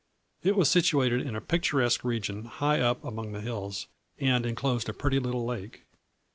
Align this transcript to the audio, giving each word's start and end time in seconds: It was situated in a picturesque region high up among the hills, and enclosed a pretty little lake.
It 0.41 0.55
was 0.55 0.67
situated 0.67 1.21
in 1.21 1.35
a 1.35 1.39
picturesque 1.41 2.03
region 2.03 2.45
high 2.45 2.81
up 2.81 3.03
among 3.05 3.33
the 3.33 3.41
hills, 3.41 3.85
and 4.19 4.47
enclosed 4.47 4.89
a 4.89 4.93
pretty 4.93 5.19
little 5.19 5.45
lake. 5.45 5.83